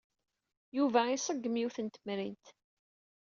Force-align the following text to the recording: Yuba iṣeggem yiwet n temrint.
Yuba 0.77 0.99
iṣeggem 1.15 1.55
yiwet 1.59 1.77
n 1.81 1.87
temrint. 1.87 2.45